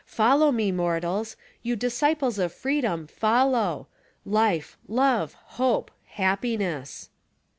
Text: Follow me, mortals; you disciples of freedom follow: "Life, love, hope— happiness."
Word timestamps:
Follow 0.07 0.51
me, 0.51 0.71
mortals; 0.71 1.35
you 1.61 1.75
disciples 1.75 2.39
of 2.39 2.51
freedom 2.51 3.05
follow: 3.05 3.85
"Life, 4.25 4.75
love, 4.87 5.35
hope— 5.61 5.91
happiness." 6.23 7.11